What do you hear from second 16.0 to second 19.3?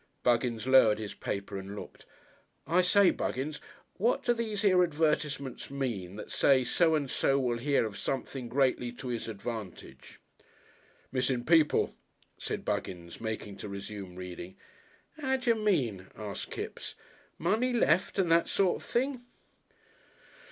asked Kipps. "Money left and that sort of thing?"